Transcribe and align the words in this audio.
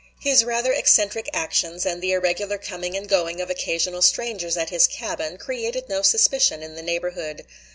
His 0.19 0.43
rather 0.43 0.73
eccentric 0.73 1.29
actions, 1.31 1.85
and 1.85 2.01
the 2.01 2.11
irregular 2.13 2.57
coming 2.57 2.97
and 2.97 3.07
going 3.07 3.39
of 3.39 3.51
occasional 3.51 4.01
strangers 4.01 4.57
at 4.57 4.71
his 4.71 4.87
cabin, 4.87 5.37
created 5.37 5.89
no 5.89 6.01
suspicion 6.01 6.63
in 6.63 6.73
the 6.73 6.81
neighborhood. 6.81 7.45